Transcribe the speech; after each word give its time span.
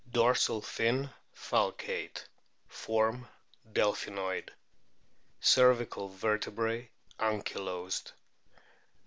Dorsal 0.09 0.63
fin 0.63 1.11
falcate; 1.31 2.25
form 2.67 3.27
delphinoid. 3.71 4.49
Cervi 5.43 5.85
cal 5.85 6.07
vertebrae 6.07 6.89
ankylosed. 7.19 8.11